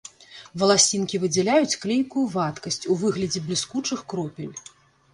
[0.61, 4.55] Валасінкі выдзяляюць клейкую вадкасць у выглядзе бліскучых кропель.